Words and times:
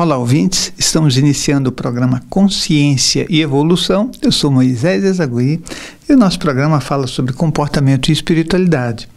Olá, 0.00 0.16
ouvintes. 0.16 0.72
Estamos 0.78 1.18
iniciando 1.18 1.70
o 1.70 1.72
programa 1.72 2.22
Consciência 2.30 3.26
e 3.28 3.40
Evolução. 3.40 4.12
Eu 4.22 4.30
sou 4.30 4.48
Moisés 4.48 5.02
Ezagui 5.02 5.60
e 6.08 6.12
o 6.12 6.16
nosso 6.16 6.38
programa 6.38 6.80
fala 6.80 7.08
sobre 7.08 7.32
comportamento 7.32 8.08
e 8.08 8.12
espiritualidade. 8.12 9.08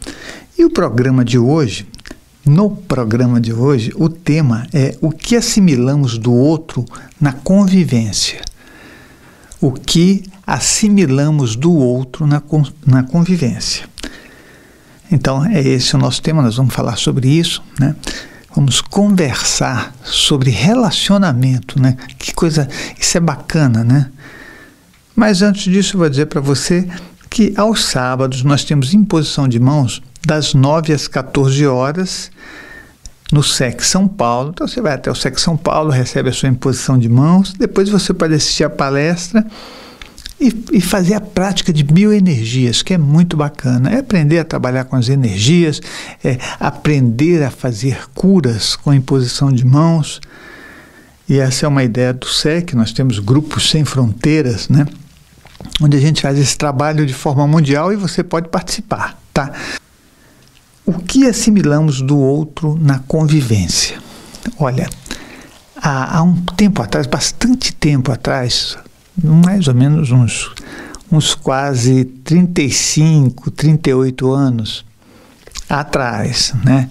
E 0.58 0.64
o 0.64 0.70
programa 0.70 1.24
de 1.24 1.38
hoje, 1.38 1.86
no 2.44 2.68
programa 2.68 3.40
de 3.40 3.52
hoje, 3.52 3.92
o 3.94 4.08
tema 4.08 4.66
é 4.72 4.98
o 5.00 5.12
que 5.12 5.36
assimilamos 5.36 6.18
do 6.18 6.32
outro 6.32 6.84
na 7.20 7.32
convivência. 7.32 8.40
O 9.60 9.70
que 9.70 10.24
assimilamos 10.44 11.54
do 11.54 11.72
outro 11.72 12.26
na, 12.26 12.42
na 12.84 13.04
convivência. 13.04 13.88
Então, 15.12 15.46
é 15.46 15.60
esse 15.60 15.94
o 15.94 15.98
nosso 15.98 16.20
tema, 16.20 16.42
nós 16.42 16.56
vamos 16.56 16.74
falar 16.74 16.98
sobre 16.98 17.28
isso, 17.28 17.62
né? 17.78 17.94
Vamos 18.54 18.80
conversar 18.80 19.94
sobre 20.02 20.50
relacionamento, 20.50 21.80
né? 21.80 21.96
Que 22.18 22.34
coisa, 22.34 22.68
isso 22.98 23.16
é 23.16 23.20
bacana, 23.20 23.82
né? 23.82 24.10
Mas 25.16 25.42
antes 25.42 25.64
disso, 25.64 25.96
eu 25.96 26.00
vou 26.00 26.08
dizer 26.08 26.26
para 26.26 26.40
você 26.40 26.88
que 27.30 27.54
aos 27.56 27.84
sábados 27.84 28.42
nós 28.42 28.64
temos 28.64 28.92
imposição 28.92 29.48
de 29.48 29.58
mãos 29.58 30.02
das 30.26 30.52
9 30.52 30.92
às 30.92 31.08
14 31.08 31.66
horas 31.66 32.30
no 33.32 33.42
SEC 33.42 33.82
São 33.82 34.06
Paulo. 34.06 34.50
Então 34.50 34.68
você 34.68 34.80
vai 34.82 34.94
até 34.94 35.10
o 35.10 35.14
SEC 35.14 35.38
São 35.38 35.56
Paulo, 35.56 35.90
recebe 35.90 36.28
a 36.28 36.32
sua 36.32 36.50
imposição 36.50 36.98
de 36.98 37.08
mãos, 37.08 37.54
depois 37.54 37.88
você 37.88 38.12
pode 38.12 38.34
assistir 38.34 38.64
a 38.64 38.70
palestra 38.70 39.44
e, 40.42 40.64
e, 40.72 40.80
fazer 40.80 41.14
a 41.14 41.20
prática 41.20 41.72
de 41.72 41.84
bioenergias, 41.84 42.82
que 42.82 42.92
é 42.92 42.98
muito 42.98 43.36
bacana. 43.36 43.90
É 43.90 43.98
aprender 44.00 44.40
a 44.40 44.44
trabalhar 44.44 44.84
com 44.84 44.96
as 44.96 45.08
energias, 45.08 45.80
é 46.24 46.36
aprender 46.58 47.44
a 47.44 47.50
fazer 47.50 48.08
curas 48.12 48.74
com 48.74 48.90
a 48.90 48.96
imposição 48.96 49.52
de 49.52 49.64
mãos. 49.64 50.20
E 51.28 51.38
essa 51.38 51.64
é 51.64 51.68
uma 51.68 51.84
ideia 51.84 52.12
do 52.12 52.26
SEC, 52.26 52.74
nós 52.74 52.92
temos 52.92 53.20
grupos 53.20 53.70
sem 53.70 53.84
fronteiras, 53.84 54.68
né? 54.68 54.84
Onde 55.80 55.96
a 55.96 56.00
gente 56.00 56.20
faz 56.20 56.36
esse 56.36 56.58
trabalho 56.58 57.06
de 57.06 57.14
forma 57.14 57.46
mundial 57.46 57.92
e 57.92 57.96
você 57.96 58.24
pode 58.24 58.48
participar, 58.48 59.16
tá? 59.32 59.52
O 60.84 60.94
que 60.94 61.24
assimilamos 61.24 62.02
do 62.02 62.18
outro 62.18 62.76
na 62.80 62.98
convivência? 62.98 63.96
Olha, 64.58 64.90
há, 65.76 66.18
há 66.18 66.22
um 66.24 66.34
tempo 66.56 66.82
atrás, 66.82 67.06
bastante 67.06 67.72
tempo 67.72 68.10
atrás, 68.10 68.76
mais 69.16 69.68
ou 69.68 69.74
menos 69.74 70.10
uns, 70.10 70.50
uns 71.10 71.34
quase 71.34 72.04
35, 72.04 73.50
38 73.50 74.30
anos 74.30 74.84
atrás, 75.68 76.54
né? 76.64 76.90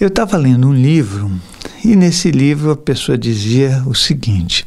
Eu 0.00 0.08
estava 0.08 0.36
lendo 0.36 0.68
um 0.68 0.72
livro 0.72 1.30
e 1.84 1.96
nesse 1.96 2.30
livro 2.30 2.70
a 2.70 2.76
pessoa 2.76 3.18
dizia 3.18 3.82
o 3.84 3.94
seguinte: 3.94 4.64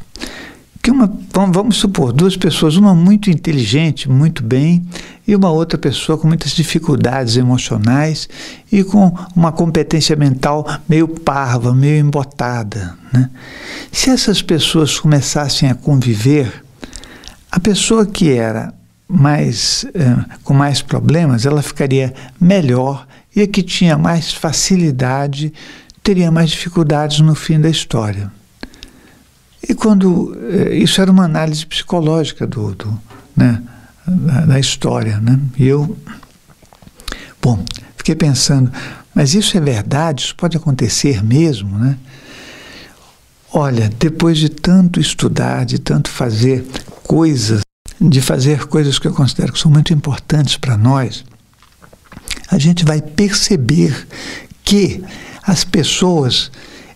que 0.82 0.90
uma, 0.90 1.08
vamos 1.52 1.76
supor, 1.76 2.12
duas 2.12 2.36
pessoas, 2.36 2.76
uma 2.76 2.92
muito 2.92 3.30
inteligente, 3.30 4.10
muito 4.10 4.42
bem, 4.42 4.84
e 5.26 5.36
uma 5.36 5.48
outra 5.48 5.78
pessoa 5.78 6.18
com 6.18 6.26
muitas 6.26 6.50
dificuldades 6.50 7.36
emocionais 7.36 8.28
e 8.70 8.82
com 8.82 9.16
uma 9.36 9.52
competência 9.52 10.16
mental 10.16 10.66
meio 10.88 11.06
parva, 11.06 11.72
meio 11.72 12.04
embotada. 12.04 12.98
Né? 13.12 13.30
Se 13.92 14.10
essas 14.10 14.42
pessoas 14.42 14.98
começassem 14.98 15.70
a 15.70 15.74
conviver, 15.74 16.64
a 17.48 17.60
pessoa 17.60 18.04
que 18.04 18.32
era 18.32 18.74
mais 19.06 19.86
eh, 19.94 20.16
com 20.42 20.52
mais 20.54 20.82
problemas, 20.82 21.46
ela 21.46 21.62
ficaria 21.62 22.12
melhor 22.40 23.06
e 23.36 23.42
a 23.42 23.46
que 23.46 23.62
tinha 23.62 23.96
mais 23.96 24.32
facilidade 24.32 25.52
teria 26.02 26.30
mais 26.30 26.50
dificuldades 26.50 27.20
no 27.20 27.36
fim 27.36 27.60
da 27.60 27.68
história. 27.68 28.32
E 29.68 29.74
quando 29.74 30.36
eh, 30.50 30.76
isso 30.76 31.00
era 31.00 31.10
uma 31.10 31.24
análise 31.24 31.64
psicológica 31.64 32.46
do, 32.46 32.74
do 32.74 33.00
né, 33.36 33.62
da, 34.06 34.46
da, 34.46 34.58
história, 34.58 35.18
né? 35.20 35.38
E 35.56 35.66
eu, 35.66 35.96
bom, 37.40 37.64
fiquei 37.96 38.14
pensando, 38.14 38.72
mas 39.14 39.34
isso 39.34 39.56
é 39.56 39.60
verdade? 39.60 40.24
Isso 40.24 40.36
pode 40.36 40.56
acontecer 40.56 41.22
mesmo, 41.22 41.78
né? 41.78 41.96
Olha, 43.52 43.90
depois 43.98 44.38
de 44.38 44.48
tanto 44.48 44.98
estudar, 44.98 45.66
de 45.66 45.78
tanto 45.78 46.10
fazer 46.10 46.64
coisas, 47.02 47.60
de 48.00 48.20
fazer 48.22 48.66
coisas 48.66 48.98
que 48.98 49.06
eu 49.06 49.12
considero 49.12 49.52
que 49.52 49.58
são 49.58 49.70
muito 49.70 49.92
importantes 49.92 50.56
para 50.56 50.76
nós, 50.76 51.24
a 52.50 52.58
gente 52.58 52.84
vai 52.84 53.00
perceber 53.00 54.06
que 54.64 55.04
as 55.42 55.64
pessoas 55.64 56.50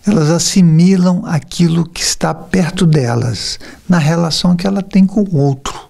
elas 0.09 0.29
assimilam 0.29 1.23
aquilo 1.25 1.87
que 1.87 2.01
está 2.01 2.33
perto 2.33 2.85
delas, 2.85 3.59
na 3.87 3.97
relação 3.97 4.55
que 4.55 4.65
ela 4.65 4.81
tem 4.81 5.05
com 5.05 5.21
o 5.21 5.37
outro. 5.37 5.87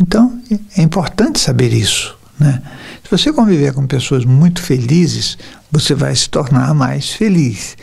Então, 0.00 0.40
é 0.76 0.82
importante 0.82 1.38
saber 1.38 1.72
isso. 1.72 2.16
Né? 2.38 2.60
Se 3.04 3.10
você 3.10 3.32
conviver 3.32 3.72
com 3.72 3.86
pessoas 3.86 4.24
muito 4.24 4.60
felizes, 4.62 5.38
você 5.70 5.94
vai 5.94 6.14
se 6.14 6.28
tornar 6.28 6.74
mais 6.74 7.10
feliz. 7.10 7.76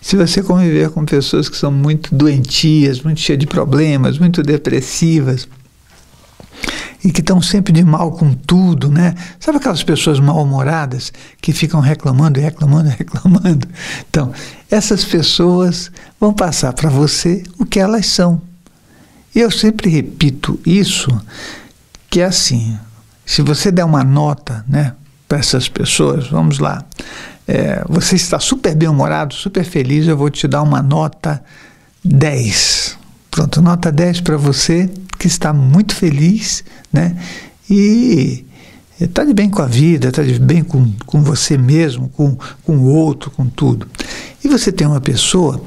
Se 0.00 0.16
você 0.16 0.42
conviver 0.42 0.90
com 0.90 1.04
pessoas 1.04 1.48
que 1.48 1.56
são 1.56 1.72
muito 1.72 2.14
doentias, 2.14 3.00
muito 3.00 3.20
cheias 3.20 3.40
de 3.40 3.46
problemas, 3.46 4.18
muito 4.18 4.42
depressivas, 4.42 5.48
e 7.04 7.12
que 7.12 7.20
estão 7.20 7.40
sempre 7.42 7.72
de 7.72 7.84
mal 7.84 8.12
com 8.12 8.32
tudo, 8.32 8.90
né? 8.90 9.14
Sabe 9.38 9.58
aquelas 9.58 9.82
pessoas 9.82 10.18
mal-humoradas 10.18 11.12
que 11.40 11.52
ficam 11.52 11.80
reclamando, 11.80 12.40
reclamando, 12.40 12.88
reclamando? 12.96 13.68
Então, 14.08 14.32
essas 14.70 15.04
pessoas 15.04 15.92
vão 16.18 16.32
passar 16.32 16.72
para 16.72 16.88
você 16.88 17.42
o 17.58 17.66
que 17.66 17.78
elas 17.78 18.06
são. 18.06 18.40
E 19.34 19.40
eu 19.40 19.50
sempre 19.50 19.90
repito 19.90 20.58
isso, 20.64 21.10
que 22.08 22.20
é 22.20 22.24
assim, 22.24 22.78
se 23.26 23.42
você 23.42 23.70
der 23.70 23.84
uma 23.84 24.02
nota, 24.02 24.64
né, 24.66 24.94
para 25.28 25.38
essas 25.38 25.68
pessoas, 25.68 26.28
vamos 26.28 26.58
lá, 26.58 26.84
é, 27.46 27.84
você 27.86 28.16
está 28.16 28.38
super 28.40 28.74
bem-humorado, 28.74 29.34
super 29.34 29.64
feliz, 29.64 30.06
eu 30.06 30.16
vou 30.16 30.30
te 30.30 30.48
dar 30.48 30.62
uma 30.62 30.80
nota 30.80 31.42
10. 32.02 32.96
Pronto, 33.30 33.60
nota 33.60 33.90
10 33.92 34.20
para 34.20 34.36
você 34.36 34.88
que 35.24 35.28
está 35.28 35.54
muito 35.54 35.94
feliz, 35.94 36.62
né? 36.92 37.16
E 37.70 38.44
está 39.00 39.24
de 39.24 39.32
bem 39.32 39.48
com 39.48 39.62
a 39.62 39.66
vida, 39.66 40.08
está 40.08 40.22
de 40.22 40.38
bem 40.38 40.62
com, 40.62 40.92
com 41.06 41.22
você 41.22 41.56
mesmo, 41.56 42.10
com, 42.10 42.36
com 42.62 42.76
o 42.76 42.84
outro, 42.84 43.30
com 43.30 43.46
tudo. 43.46 43.88
E 44.44 44.48
você 44.48 44.70
tem 44.70 44.86
uma 44.86 45.00
pessoa 45.00 45.64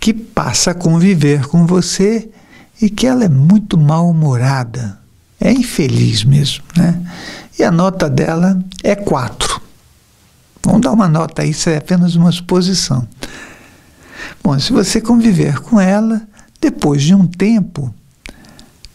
que 0.00 0.14
passa 0.14 0.70
a 0.70 0.74
conviver 0.74 1.48
com 1.48 1.66
você 1.66 2.28
e 2.80 2.88
que 2.88 3.04
ela 3.04 3.24
é 3.24 3.28
muito 3.28 3.76
mal-humorada, 3.76 4.96
é 5.40 5.50
infeliz 5.50 6.22
mesmo, 6.22 6.62
né? 6.76 7.02
E 7.58 7.64
a 7.64 7.70
nota 7.72 8.08
dela 8.08 8.62
é 8.84 8.94
4. 8.94 9.60
Vamos 10.62 10.82
dar 10.82 10.92
uma 10.92 11.08
nota 11.08 11.44
isso 11.44 11.68
é 11.68 11.78
apenas 11.78 12.14
uma 12.14 12.30
suposição. 12.30 13.08
Bom, 14.40 14.56
se 14.60 14.72
você 14.72 15.00
conviver 15.00 15.58
com 15.58 15.80
ela, 15.80 16.22
depois 16.60 17.02
de 17.02 17.12
um 17.12 17.26
tempo, 17.26 17.92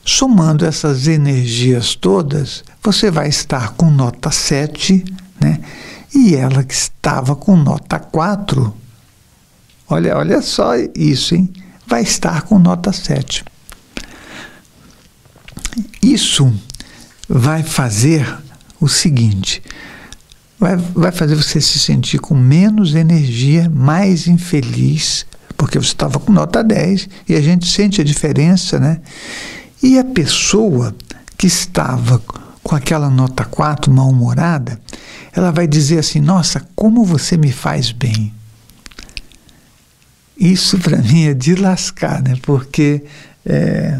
somando 0.07 0.65
essas 0.65 1.05
energias 1.05 1.93
todas, 1.93 2.63
você 2.81 3.11
vai 3.11 3.27
estar 3.27 3.73
com 3.73 3.91
nota 3.91 4.31
7, 4.31 5.03
né? 5.39 5.59
E 6.15 6.33
ela 6.33 6.63
que 6.63 6.73
estava 6.73 7.35
com 7.35 7.57
nota 7.57 7.99
4, 7.99 8.73
olha, 9.89 10.17
olha 10.17 10.41
só 10.41 10.71
isso, 10.95 11.35
hein? 11.35 11.51
Vai 11.85 12.03
estar 12.03 12.43
com 12.43 12.57
nota 12.57 12.93
7. 12.93 13.43
Isso 16.01 16.53
vai 17.27 17.61
fazer 17.61 18.25
o 18.79 18.87
seguinte: 18.87 19.61
vai, 20.57 20.77
vai 20.77 21.11
fazer 21.11 21.35
você 21.35 21.59
se 21.59 21.79
sentir 21.79 22.19
com 22.19 22.33
menos 22.33 22.95
energia, 22.95 23.69
mais 23.69 24.25
infeliz, 24.25 25.25
porque 25.57 25.77
você 25.77 25.89
estava 25.89 26.17
com 26.17 26.31
nota 26.31 26.63
10 26.63 27.09
e 27.27 27.35
a 27.35 27.41
gente 27.41 27.67
sente 27.67 27.99
a 27.99 28.05
diferença, 28.05 28.79
né? 28.79 29.01
E 29.81 29.99
a 29.99 30.03
pessoa 30.03 30.95
que 31.37 31.47
estava 31.47 32.21
com 32.63 32.75
aquela 32.75 33.09
nota 33.09 33.45
4 33.45 33.91
mal-humorada, 33.91 34.79
ela 35.33 35.51
vai 35.51 35.67
dizer 35.67 35.99
assim: 35.99 36.19
Nossa, 36.19 36.65
como 36.75 37.05
você 37.05 37.37
me 37.37 37.51
faz 37.51 37.91
bem. 37.91 38.33
Isso 40.37 40.77
para 40.77 40.97
mim 40.97 41.25
é 41.25 41.33
de 41.33 41.55
lascar, 41.55 42.21
né? 42.21 42.35
Porque 42.43 43.03
é, 43.45 43.99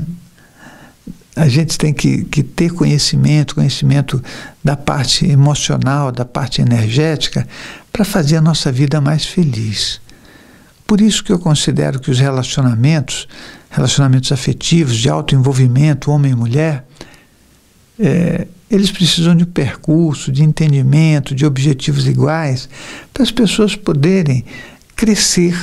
a 1.35 1.47
gente 1.47 1.77
tem 1.77 1.93
que, 1.93 2.25
que, 2.25 2.43
ter 2.43 2.71
conhecimento, 2.71 3.55
conhecimento 3.55 4.21
da 4.63 4.75
parte 4.75 5.25
emocional, 5.25 6.11
da 6.11 6.25
parte 6.25 6.61
energética, 6.61 7.47
para 7.91 8.03
fazer 8.03 8.37
a 8.37 8.41
nossa 8.41 8.71
vida 8.71 8.99
mais 8.99 9.25
feliz. 9.25 10.01
Por 10.85 10.99
isso 10.99 11.23
que 11.23 11.31
eu 11.31 11.39
considero 11.39 11.99
que 11.99 12.09
os 12.09 12.19
relacionamentos, 12.19 13.27
relacionamentos 13.77 14.31
afetivos, 14.31 14.97
de 14.97 15.07
alto 15.07 15.35
envolvimento, 15.35 16.09
homem 16.09 16.31
e 16.31 16.35
mulher, 16.35 16.83
é, 17.99 18.47
eles 18.71 18.89
precisam 18.89 19.35
de 19.35 19.45
percurso, 19.45 20.31
de 20.31 20.43
entendimento, 20.43 21.35
de 21.35 21.45
objetivos 21.45 22.07
iguais, 22.07 22.67
para 23.13 23.21
as 23.21 23.29
pessoas 23.29 23.75
poderem 23.75 24.43
crescer 24.95 25.55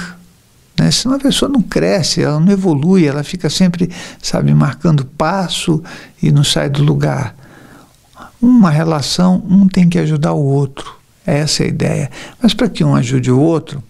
Né? 0.79 0.91
Senão 0.93 1.17
a 1.17 1.19
pessoa 1.19 1.49
não 1.49 1.61
cresce, 1.61 2.23
ela 2.23 2.39
não 2.39 2.53
evolui, 2.53 3.05
ela 3.05 3.25
fica 3.25 3.51
sempre, 3.51 3.91
sabe, 4.23 4.55
marcando 4.55 5.05
passo 5.05 5.83
e 6.23 6.31
não 6.31 6.45
sai 6.45 6.69
do 6.71 6.83
lugar. 6.85 7.35
Uma 8.41 8.71
relação, 8.71 9.43
um 9.49 9.67
tem 9.67 9.89
que 9.89 9.99
ajudar 9.99 10.33
o 10.33 10.45
outro. 10.45 10.95
Essa 11.27 11.63
é 11.63 11.67
a 11.67 11.69
ideia. 11.69 12.11
Mas 12.41 12.55
para 12.55 12.69
que 12.69 12.85
um 12.85 12.95
ajude 12.95 13.31
o 13.31 13.41
outro, 13.41 13.83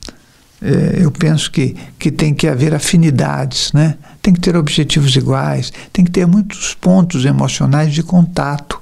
eu 1.03 1.11
penso 1.11 1.51
que, 1.51 1.77
que 1.99 2.11
tem 2.11 2.33
que 2.33 2.49
haver 2.49 2.75
afinidades, 2.75 3.73
né? 3.73 3.97
tem 4.25 4.33
que 4.33 4.41
ter 4.41 4.57
objetivos 4.57 5.15
iguais, 5.17 5.71
tem 5.93 6.03
que 6.03 6.11
ter 6.11 6.27
muitos 6.27 6.73
pontos 6.73 7.27
emocionais 7.27 7.93
de 7.93 8.03
contato. 8.03 8.81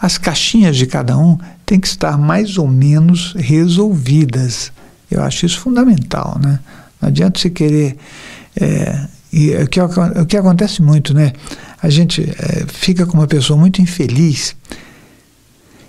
As 0.00 0.16
caixinhas 0.16 0.76
de 0.76 0.86
cada 0.86 1.18
um 1.18 1.36
têm 1.66 1.80
que 1.80 1.88
estar 1.88 2.16
mais 2.16 2.56
ou 2.56 2.68
menos 2.68 3.34
resolvidas. 3.36 4.70
Eu 5.10 5.24
acho 5.24 5.44
isso 5.44 5.58
fundamental, 5.58 6.38
né? 6.40 6.60
Não 7.02 7.08
adianta 7.08 7.40
você 7.40 7.50
querer. 7.50 7.96
É, 8.54 9.08
e 9.32 9.56
o 9.56 9.66
que, 9.66 9.80
o 9.80 10.26
que 10.26 10.36
acontece 10.36 10.82
muito, 10.82 11.12
né? 11.12 11.32
A 11.82 11.90
gente 11.90 12.22
é, 12.22 12.64
fica 12.68 13.06
com 13.06 13.18
uma 13.18 13.26
pessoa 13.26 13.58
muito 13.58 13.82
infeliz 13.82 14.54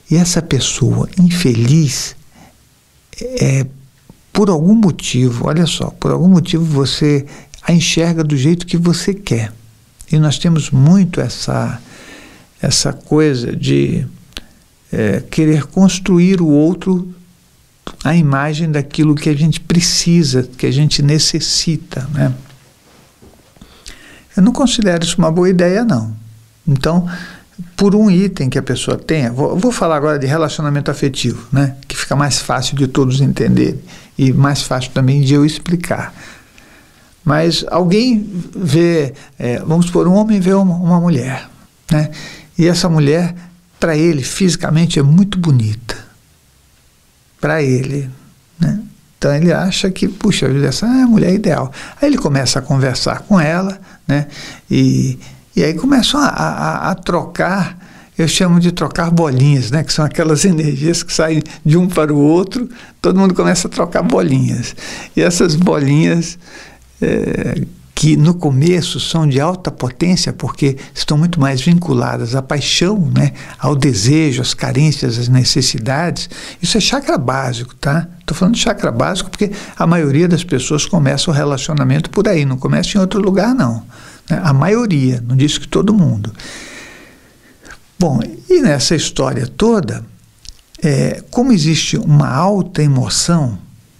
e 0.09 0.15
essa 0.15 0.41
pessoa 0.41 1.07
infeliz 1.19 2.15
é 3.21 3.63
por 4.31 4.49
algum 4.49 4.75
motivo, 4.75 5.47
olha 5.47 5.65
só, 5.65 5.89
por 5.91 6.11
algum 6.11 6.27
motivo 6.27 6.63
você 6.63 7.25
a 7.61 7.73
enxerga 7.73 8.23
do 8.23 8.37
jeito 8.37 8.65
que 8.65 8.77
você 8.77 9.13
quer. 9.13 9.51
E 10.11 10.17
nós 10.17 10.37
temos 10.37 10.71
muito 10.71 11.21
essa 11.21 11.79
essa 12.61 12.91
coisa 12.91 13.55
de 13.55 14.05
é, 14.91 15.21
querer 15.29 15.65
construir 15.67 16.41
o 16.41 16.47
outro 16.47 17.07
a 18.03 18.15
imagem 18.15 18.71
daquilo 18.71 19.15
que 19.15 19.29
a 19.29 19.35
gente 19.35 19.59
precisa, 19.59 20.43
que 20.57 20.65
a 20.65 20.71
gente 20.71 21.01
necessita, 21.01 22.07
né? 22.13 22.33
Eu 24.37 24.43
não 24.43 24.53
considero 24.53 25.03
isso 25.03 25.17
uma 25.17 25.31
boa 25.31 25.49
ideia, 25.49 25.83
não. 25.83 26.15
Então, 26.67 27.09
por 27.75 27.95
um 27.95 28.09
item 28.09 28.49
que 28.49 28.57
a 28.57 28.61
pessoa 28.61 28.97
tenha, 28.97 29.31
vou, 29.31 29.57
vou, 29.57 29.71
falar 29.71 29.97
agora 29.97 30.17
de 30.17 30.27
relacionamento 30.27 30.89
afetivo, 30.89 31.47
né? 31.51 31.75
Que 31.87 31.97
fica 31.97 32.15
mais 32.15 32.39
fácil 32.39 32.77
de 32.77 32.87
todos 32.87 33.19
entenderem 33.19 33.79
e 34.19 34.33
mais 34.33 34.63
fácil 34.63 34.91
também 34.91 35.21
de 35.21 35.33
eu 35.33 35.45
explicar. 35.45 36.13
Mas 37.23 37.63
alguém 37.71 38.29
vê, 38.53 39.13
é, 39.37 39.59
vamos 39.59 39.85
supor, 39.85 40.09
um 40.09 40.13
homem 40.13 40.41
vê 40.41 40.53
uma, 40.53 40.75
uma 40.75 40.99
mulher, 40.99 41.47
né? 41.89 42.11
E 42.57 42.67
essa 42.67 42.89
mulher, 42.89 43.33
para 43.79 43.95
ele, 43.95 44.21
fisicamente 44.21 44.99
é 44.99 45.01
muito 45.01 45.39
bonita 45.39 45.97
para 47.39 47.63
ele. 47.63 48.09
Né? 48.59 48.81
Então 49.17 49.33
ele 49.33 49.53
acha 49.53 49.89
que, 49.89 50.09
puxa, 50.09 50.47
essa 50.67 50.85
é 50.85 51.03
a 51.03 51.07
mulher 51.07 51.33
ideal. 51.33 51.71
Aí 52.01 52.09
ele 52.09 52.17
começa 52.17 52.59
a 52.59 52.61
conversar 52.61 53.21
com 53.21 53.39
ela, 53.39 53.79
né? 54.05 54.27
E, 54.69 55.17
e 55.55 55.63
aí 55.63 55.73
começam 55.75 56.19
a, 56.19 56.27
a, 56.27 56.91
a 56.91 56.95
trocar, 56.95 57.77
eu 58.21 58.27
chamo 58.27 58.59
de 58.59 58.71
trocar 58.71 59.09
bolinhas, 59.11 59.71
né? 59.71 59.83
Que 59.83 59.93
são 59.93 60.03
aquelas 60.05 60.43
energias 60.45 61.03
que 61.03 61.13
saem 61.13 61.41
de 61.65 61.77
um 61.77 61.87
para 61.87 62.13
o 62.13 62.17
outro, 62.17 62.69
todo 63.01 63.19
mundo 63.19 63.33
começa 63.33 63.67
a 63.67 63.71
trocar 63.71 64.03
bolinhas. 64.03 64.75
E 65.15 65.21
essas 65.21 65.55
bolinhas 65.55 66.37
é, 67.01 67.61
que 67.99 68.15
no 68.15 68.33
começo 68.33 68.97
são 68.97 69.27
de 69.27 69.41
alta 69.41 69.69
potência 69.69 70.31
porque 70.31 70.77
estão 70.95 71.17
muito 71.17 71.37
mais 71.37 71.59
vinculadas 71.59 72.33
à 72.33 72.41
paixão, 72.41 73.11
né, 73.13 73.33
ao 73.59 73.75
desejo, 73.75 74.41
às 74.41 74.53
carências, 74.53 75.19
às 75.19 75.27
necessidades. 75.27 76.29
Isso 76.61 76.77
é 76.77 76.79
chakra 76.79 77.17
básico, 77.17 77.75
tá? 77.75 78.07
Estou 78.21 78.37
falando 78.37 78.55
de 78.55 78.61
chakra 78.61 78.89
básico 78.89 79.29
porque 79.29 79.51
a 79.75 79.85
maioria 79.85 80.29
das 80.29 80.45
pessoas 80.45 80.85
começa 80.85 81.29
o 81.29 81.33
relacionamento 81.33 82.09
por 82.09 82.25
aí, 82.29 82.45
não 82.45 82.55
começa 82.57 82.97
em 82.97 83.01
outro 83.01 83.19
lugar, 83.19 83.53
não. 83.53 83.83
Né? 84.29 84.39
A 84.43 84.53
maioria, 84.53 85.21
não 85.27 85.35
disse 85.35 85.59
que 85.59 85.67
todo 85.67 85.93
mundo. 85.93 86.31
Bom, 87.99 88.21
e 88.49 88.61
nessa 88.61 88.95
história 88.95 89.45
toda, 89.45 90.05
é, 90.81 91.21
como 91.29 91.51
existe 91.51 91.97
uma 91.97 92.29
alta 92.29 92.81
emoção, 92.81 93.59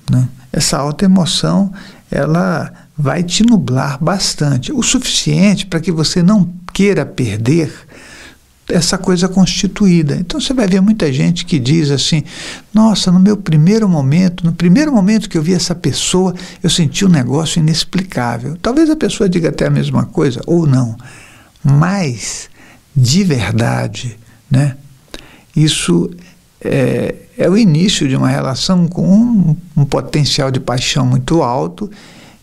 né, 0.10 0.26
essa 0.54 0.78
alta 0.78 1.04
emoção, 1.04 1.70
ela 2.10 2.72
vai 2.98 3.24
te 3.24 3.44
nublar 3.44 4.02
bastante, 4.02 4.72
o 4.72 4.82
suficiente 4.82 5.66
para 5.66 5.82
que 5.82 5.92
você 5.92 6.24
não 6.24 6.50
queira 6.74 7.06
perder 7.06 7.74
essa 8.70 8.98
coisa 8.98 9.28
constituída. 9.28 10.16
Então 10.16 10.40
você 10.40 10.54
vai 10.54 10.68
ver 10.68 10.80
muita 10.80 11.12
gente 11.12 11.46
que 11.46 11.60
diz 11.60 11.92
assim: 11.92 12.24
"Nossa, 12.74 13.12
no 13.12 13.20
meu 13.20 13.36
primeiro 13.36 13.90
momento, 13.90 14.46
no 14.46 14.54
primeiro 14.54 14.94
momento 14.94 15.28
que 15.28 15.38
eu 15.38 15.42
vi 15.42 15.54
essa 15.54 15.76
pessoa, 15.76 16.34
eu 16.64 16.70
senti 16.70 17.04
um 17.04 17.10
negócio 17.10 17.60
inexplicável". 17.60 18.56
Talvez 18.62 18.90
a 18.90 18.96
pessoa 18.96 19.28
diga 19.28 19.50
até 19.50 19.68
a 19.68 19.72
mesma 19.72 20.06
coisa 20.06 20.40
ou 20.46 20.66
não, 20.66 20.96
mas 21.64 22.50
de 22.96 23.24
verdade, 23.24 24.18
né? 24.50 24.76
Isso 25.56 26.10
é, 26.62 27.16
é 27.38 27.50
o 27.50 27.58
início 27.58 28.08
de 28.08 28.16
uma 28.16 28.30
relação 28.30 28.88
com 28.88 29.08
um, 29.08 29.56
um 29.76 29.86
potencial 29.86 30.52
de 30.52 30.60
paixão 30.60 31.06
muito 31.06 31.42
alto 31.42 31.90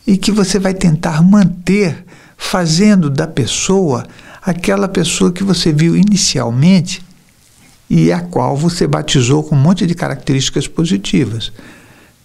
e 0.06 0.16
que 0.16 0.30
você 0.30 0.58
vai 0.58 0.74
tentar 0.74 1.22
manter 1.22 2.04
fazendo 2.36 3.10
da 3.10 3.26
pessoa 3.26 4.06
aquela 4.42 4.86
pessoa 4.86 5.32
que 5.32 5.42
você 5.42 5.72
viu 5.72 5.96
inicialmente 5.96 7.02
e 7.90 8.12
a 8.12 8.20
qual 8.20 8.56
você 8.56 8.86
batizou 8.86 9.42
com 9.42 9.56
um 9.56 9.60
monte 9.60 9.86
de 9.86 9.94
características 9.94 10.68
positivas. 10.68 11.52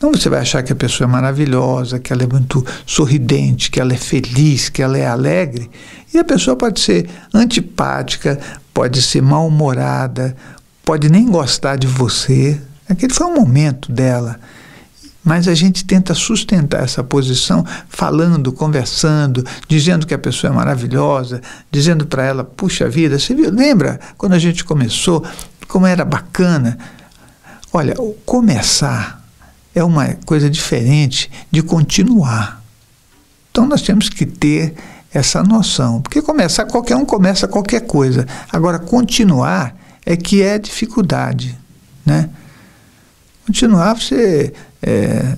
Então 0.02 0.12
você 0.12 0.30
vai 0.30 0.40
achar 0.40 0.64
que 0.64 0.74
a 0.74 0.76
pessoa 0.76 1.08
é 1.08 1.12
maravilhosa, 1.12 2.00
que 2.00 2.12
ela 2.12 2.24
é 2.24 2.26
muito 2.26 2.66
sorridente, 2.88 3.70
que 3.70 3.80
ela 3.80 3.94
é 3.94 3.98
feliz, 3.98 4.68
que 4.68 4.82
ela 4.82 4.98
é 4.98 5.06
alegre, 5.06 5.70
e 6.12 6.18
a 6.18 6.24
pessoa 6.24 6.56
pode 6.56 6.80
ser 6.80 7.08
antipática, 7.32 8.40
pode 8.74 9.00
ser 9.00 9.22
mal-humorada, 9.22 10.36
pode 10.84 11.08
nem 11.08 11.28
gostar 11.28 11.76
de 11.76 11.86
você. 11.86 12.60
Aquele 12.90 13.14
foi 13.14 13.28
um 13.28 13.36
momento 13.36 13.92
dela. 13.92 14.40
Mas 15.24 15.48
a 15.48 15.54
gente 15.54 15.86
tenta 15.86 16.16
sustentar 16.16 16.84
essa 16.84 17.04
posição 17.04 17.64
falando, 17.88 18.52
conversando, 18.52 19.46
dizendo 19.68 20.08
que 20.08 20.16
a 20.16 20.18
pessoa 20.18 20.52
é 20.52 20.56
maravilhosa, 20.56 21.42
dizendo 21.70 22.08
para 22.08 22.26
ela, 22.26 22.44
puxa 22.44 22.90
vida, 22.90 23.20
você 23.20 23.36
viu, 23.36 23.52
lembra 23.52 24.00
quando 24.18 24.34
a 24.34 24.40
gente 24.40 24.66
começou, 24.66 25.24
como 25.68 25.86
era 25.86 26.04
bacana? 26.04 26.76
Olha, 27.72 27.94
começar 28.26 29.21
é 29.74 29.84
uma 29.84 30.16
coisa 30.26 30.50
diferente 30.50 31.30
de 31.50 31.62
continuar. 31.62 32.64
Então 33.52 33.66
nós 33.66 33.82
temos 33.82 34.10
que 34.10 34.26
ter 34.26 34.74
essa 35.14 35.44
noção, 35.44 36.02
porque 36.02 36.22
começar, 36.22 36.66
qualquer 36.66 36.96
um 36.96 37.06
começa 37.06 37.48
qualquer 37.48 37.82
coisa. 37.82 38.26
Agora, 38.52 38.80
continuar 38.80 39.76
é 40.06 40.16
que 40.16 40.42
é 40.42 40.58
dificuldade, 40.58 41.58
né? 42.06 42.30
Continuar, 43.46 43.96
você 43.96 44.54
é, 44.82 45.36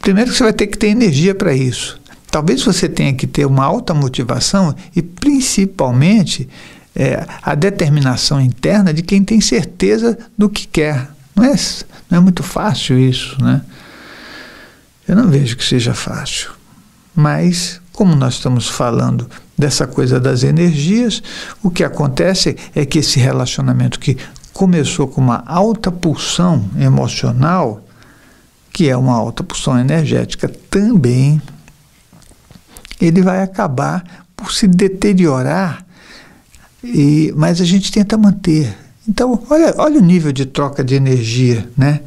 primeiro 0.00 0.30
que 0.30 0.36
você 0.36 0.44
vai 0.44 0.52
ter 0.52 0.66
que 0.66 0.78
ter 0.78 0.88
energia 0.88 1.34
para 1.34 1.54
isso. 1.54 2.00
Talvez 2.30 2.62
você 2.62 2.88
tenha 2.88 3.12
que 3.12 3.26
ter 3.26 3.44
uma 3.44 3.64
alta 3.64 3.92
motivação 3.92 4.74
e, 4.94 5.02
principalmente, 5.02 6.48
é, 6.94 7.24
a 7.42 7.54
determinação 7.54 8.40
interna 8.40 8.94
de 8.94 9.02
quem 9.02 9.24
tem 9.24 9.40
certeza 9.40 10.16
do 10.38 10.48
que 10.48 10.66
quer. 10.66 11.08
Não 11.40 11.46
é, 11.46 11.56
não 12.10 12.18
é 12.18 12.20
muito 12.20 12.42
fácil 12.42 12.98
isso, 12.98 13.42
né? 13.42 13.62
Eu 15.08 15.16
não 15.16 15.28
vejo 15.28 15.56
que 15.56 15.64
seja 15.64 15.94
fácil. 15.94 16.50
Mas, 17.16 17.80
como 17.92 18.14
nós 18.14 18.34
estamos 18.34 18.68
falando 18.68 19.26
dessa 19.56 19.86
coisa 19.86 20.20
das 20.20 20.42
energias, 20.42 21.22
o 21.62 21.70
que 21.70 21.82
acontece 21.82 22.56
é 22.74 22.84
que 22.84 22.98
esse 22.98 23.18
relacionamento 23.18 23.98
que 23.98 24.18
começou 24.52 25.08
com 25.08 25.22
uma 25.22 25.42
alta 25.46 25.90
pulsão 25.90 26.68
emocional, 26.78 27.82
que 28.70 28.90
é 28.90 28.96
uma 28.96 29.14
alta 29.14 29.42
pulsão 29.42 29.78
energética 29.78 30.46
também, 30.68 31.40
ele 33.00 33.22
vai 33.22 33.42
acabar 33.42 34.26
por 34.36 34.52
se 34.52 34.66
deteriorar, 34.66 35.86
e, 36.84 37.32
mas 37.34 37.62
a 37.62 37.64
gente 37.64 37.90
tenta 37.90 38.18
manter. 38.18 38.76
Então, 39.10 39.42
olha, 39.50 39.74
olha 39.76 39.98
o 39.98 40.02
nível 40.02 40.30
de 40.30 40.46
troca 40.46 40.84
de 40.84 40.94
energia, 40.94 41.68
né? 41.76 42.00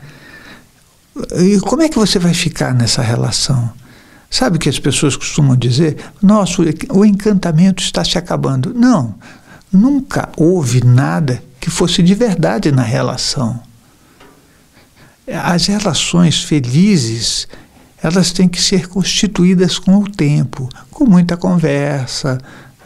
E 1.37 1.59
como 1.59 1.81
é 1.81 1.89
que 1.89 1.99
você 1.99 2.17
vai 2.17 2.33
ficar 2.33 2.73
nessa 2.73 3.01
relação? 3.01 3.69
Sabe 4.29 4.55
o 4.55 4.59
que 4.59 4.69
as 4.69 4.79
pessoas 4.79 5.15
costumam 5.15 5.55
dizer? 5.55 5.97
Nossa, 6.21 6.63
o 6.89 7.05
encantamento 7.05 7.83
está 7.83 8.03
se 8.03 8.17
acabando. 8.17 8.73
Não, 8.73 9.13
nunca 9.71 10.29
houve 10.37 10.83
nada 10.83 11.43
que 11.59 11.69
fosse 11.69 12.01
de 12.01 12.15
verdade 12.15 12.71
na 12.71 12.81
relação 12.81 13.61
as 15.27 15.67
relações 15.67 16.43
felizes 16.43 17.47
elas 18.01 18.33
têm 18.33 18.49
que 18.49 18.61
ser 18.61 18.89
constituídas 18.89 19.79
com 19.79 19.99
o 19.99 20.11
tempo, 20.11 20.67
com 20.91 21.05
muita 21.05 21.37
conversa, 21.37 22.37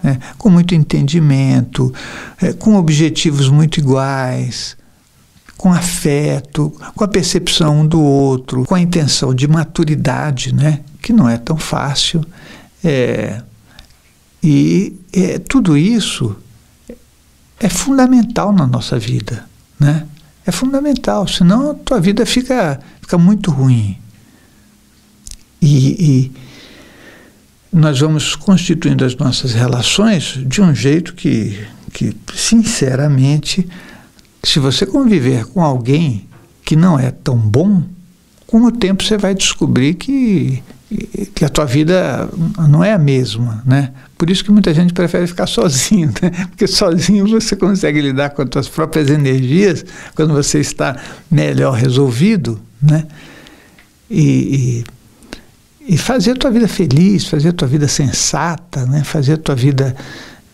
né, 0.04 0.20
com 0.38 0.50
muito 0.50 0.76
entendimento, 0.76 1.94
é, 2.42 2.54
com 2.54 2.76
objetivos 2.76 3.50
muito 3.50 3.80
iguais, 3.80 4.78
com 5.58 5.74
afeto, 5.74 6.72
com 6.96 7.04
a 7.04 7.08
percepção 7.08 7.82
um 7.82 7.88
do 7.88 8.00
outro, 8.00 8.64
com 8.66 8.76
a 8.76 8.80
intenção 8.80 9.34
de 9.34 9.48
maturidade, 9.48 10.54
né? 10.54 10.82
que 11.02 11.12
não 11.12 11.28
é 11.28 11.38
tão 11.38 11.58
fácil. 11.58 12.24
É, 12.84 13.42
e 14.44 14.96
é, 15.12 15.40
tudo 15.40 15.76
isso 15.76 16.36
é 17.60 17.68
fundamental 17.68 18.54
na 18.54 18.68
nossa 18.68 19.00
vida. 19.00 19.46
Né? 19.80 20.06
É 20.46 20.52
fundamental, 20.52 21.28
senão 21.28 21.72
a 21.72 21.74
tua 21.74 22.00
vida 22.00 22.26
fica, 22.26 22.80
fica 23.02 23.18
muito 23.18 23.50
ruim. 23.50 23.98
E, 25.60 26.30
e 26.30 26.32
nós 27.78 28.00
vamos 28.00 28.36
constituindo 28.36 29.06
as 29.06 29.16
nossas 29.16 29.54
relações 29.54 30.40
de 30.46 30.62
um 30.62 30.74
jeito 30.74 31.14
que, 31.14 31.58
que 31.94 32.16
sinceramente, 32.34 33.68
se 34.44 34.60
você 34.60 34.86
conviver 34.86 35.46
com 35.46 35.62
alguém 35.62 36.28
que 36.64 36.76
não 36.76 37.00
é 37.00 37.12
tão 37.12 37.38
bom, 37.38 37.84
com 38.46 38.64
o 38.64 38.72
tempo 38.72 39.04
você 39.04 39.18
vai 39.18 39.36
descobrir 39.36 39.94
que, 39.94 40.64
que 41.36 41.46
a 41.46 41.50
tua 41.50 41.66
vida 41.66 42.30
não 42.70 42.84
é 42.84 42.94
a 42.94 42.98
mesma, 42.98 43.62
né? 43.66 43.92
Por 44.18 44.30
isso 44.30 44.44
que 44.44 44.52
muita 44.52 44.74
gente 44.74 44.94
prefere 44.94 45.28
ficar 45.28 45.48
sozinho, 45.48 46.08
né? 46.22 46.32
Porque 46.48 46.66
sozinho 46.66 47.28
você 47.28 47.56
consegue 47.56 48.02
lidar 48.02 48.32
com 48.32 48.42
as 48.42 48.50
suas 48.52 48.68
próprias 48.68 49.10
energias 49.10 49.86
quando 50.16 50.34
você 50.34 50.60
está 50.60 50.96
melhor 51.30 51.74
resolvido, 51.74 52.60
né? 52.82 53.06
E, 54.10 54.22
e, 54.22 54.86
e 55.88 55.98
fazer 55.98 56.32
a 56.32 56.36
tua 56.36 56.52
vida 56.52 56.68
feliz, 56.68 57.26
fazer 57.26 57.50
a 57.50 57.54
tua 57.54 57.68
vida 57.68 57.88
sensata, 57.88 58.86
né? 58.86 59.04
Fazer 59.06 59.34
a 59.34 59.38
tua 59.38 59.56
vida, 59.56 59.96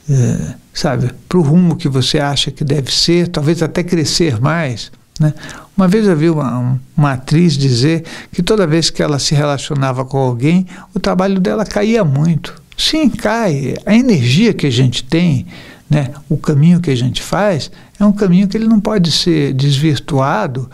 é, 0.07 0.53
sabe, 0.71 1.11
para 1.27 1.39
o 1.39 1.41
rumo 1.41 1.75
que 1.75 1.89
você 1.89 2.19
acha 2.19 2.51
que 2.51 2.63
deve 2.63 2.93
ser, 2.93 3.27
talvez 3.29 3.63
até 3.63 3.81
crescer 3.81 4.39
mais. 4.39 4.91
Né? 5.19 5.33
Uma 5.75 5.87
vez 5.87 6.05
eu 6.07 6.15
vi 6.15 6.29
uma, 6.29 6.79
uma 6.95 7.13
atriz 7.13 7.57
dizer 7.57 8.03
que 8.31 8.43
toda 8.43 8.67
vez 8.67 8.91
que 8.91 9.01
ela 9.01 9.17
se 9.17 9.33
relacionava 9.33 10.05
com 10.05 10.17
alguém, 10.17 10.67
o 10.93 10.99
trabalho 10.99 11.39
dela 11.39 11.65
caía 11.65 12.03
muito. 12.03 12.61
Sim, 12.77 13.09
cai. 13.09 13.75
A 13.85 13.95
energia 13.95 14.53
que 14.53 14.67
a 14.67 14.71
gente 14.71 15.03
tem, 15.03 15.47
né, 15.89 16.11
o 16.29 16.37
caminho 16.37 16.79
que 16.79 16.91
a 16.91 16.95
gente 16.95 17.23
faz, 17.23 17.71
é 17.99 18.05
um 18.05 18.11
caminho 18.11 18.47
que 18.47 18.55
ele 18.55 18.67
não 18.67 18.79
pode 18.79 19.11
ser 19.11 19.53
desvirtuado 19.53 20.69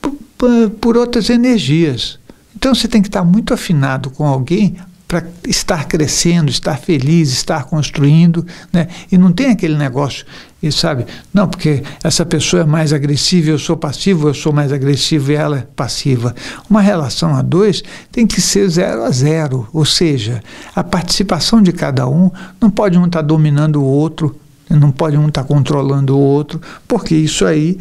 por, 0.00 0.16
por, 0.36 0.70
por 0.80 0.96
outras 0.96 1.30
energias. 1.30 2.18
Então 2.64 2.74
você 2.74 2.88
tem 2.88 3.02
que 3.02 3.08
estar 3.08 3.22
muito 3.22 3.52
afinado 3.52 4.08
com 4.08 4.26
alguém 4.26 4.76
para 5.06 5.22
estar 5.46 5.84
crescendo, 5.84 6.50
estar 6.50 6.78
feliz, 6.78 7.30
estar 7.30 7.64
construindo, 7.64 8.46
né? 8.72 8.88
E 9.12 9.18
não 9.18 9.30
tem 9.32 9.50
aquele 9.50 9.76
negócio, 9.76 10.24
e 10.62 10.72
sabe? 10.72 11.04
Não, 11.32 11.46
porque 11.46 11.82
essa 12.02 12.24
pessoa 12.24 12.62
é 12.62 12.64
mais 12.64 12.90
agressiva, 12.90 13.50
eu 13.50 13.58
sou 13.58 13.76
passivo, 13.76 14.28
eu 14.28 14.32
sou 14.32 14.50
mais 14.50 14.72
agressivo 14.72 15.30
e 15.30 15.34
ela 15.34 15.58
é 15.58 15.66
passiva. 15.76 16.34
Uma 16.70 16.80
relação 16.80 17.36
a 17.36 17.42
dois 17.42 17.84
tem 18.10 18.26
que 18.26 18.40
ser 18.40 18.66
zero 18.70 19.02
a 19.02 19.10
zero, 19.10 19.68
ou 19.70 19.84
seja, 19.84 20.42
a 20.74 20.82
participação 20.82 21.60
de 21.60 21.70
cada 21.70 22.08
um 22.08 22.30
não 22.58 22.70
pode 22.70 22.96
um 22.96 23.04
estar 23.04 23.20
tá 23.20 23.26
dominando 23.26 23.82
o 23.82 23.84
outro, 23.84 24.40
não 24.70 24.90
pode 24.90 25.18
um 25.18 25.28
estar 25.28 25.42
tá 25.42 25.46
controlando 25.46 26.16
o 26.16 26.18
outro, 26.18 26.62
porque 26.88 27.14
isso 27.14 27.44
aí 27.44 27.76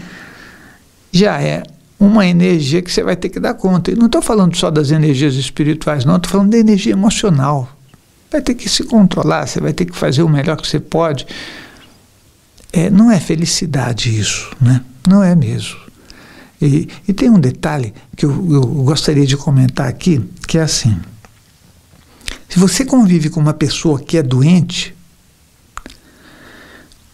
já 1.09 1.41
é 1.41 1.63
uma 2.05 2.27
energia 2.27 2.81
que 2.81 2.91
você 2.91 3.01
vai 3.01 3.15
ter 3.15 3.29
que 3.29 3.39
dar 3.39 3.53
conta. 3.53 3.91
E 3.91 3.95
não 3.95 4.07
estou 4.07 4.21
falando 4.21 4.55
só 4.57 4.69
das 4.69 4.91
energias 4.91 5.35
espirituais, 5.35 6.03
não, 6.03 6.17
estou 6.17 6.31
falando 6.31 6.51
da 6.51 6.57
energia 6.57 6.91
emocional. 6.91 7.69
Vai 8.29 8.41
ter 8.41 8.55
que 8.55 8.67
se 8.67 8.83
controlar, 8.83 9.47
você 9.47 9.61
vai 9.61 9.73
ter 9.73 9.85
que 9.85 9.95
fazer 9.95 10.23
o 10.23 10.29
melhor 10.29 10.57
que 10.57 10.67
você 10.67 10.79
pode. 10.79 11.25
É, 12.73 12.89
não 12.89 13.11
é 13.11 13.19
felicidade 13.19 14.19
isso, 14.19 14.51
né? 14.59 14.81
Não 15.07 15.23
é 15.23 15.35
mesmo. 15.35 15.77
E, 16.61 16.89
e 17.07 17.13
tem 17.13 17.29
um 17.29 17.39
detalhe 17.39 17.93
que 18.15 18.25
eu, 18.25 18.31
eu 18.51 18.61
gostaria 18.61 19.25
de 19.25 19.37
comentar 19.37 19.87
aqui, 19.87 20.23
que 20.47 20.57
é 20.57 20.61
assim. 20.61 20.97
Se 22.49 22.59
você 22.59 22.83
convive 22.85 23.29
com 23.29 23.39
uma 23.39 23.53
pessoa 23.53 23.99
que 23.99 24.17
é 24.17 24.23
doente, 24.23 24.95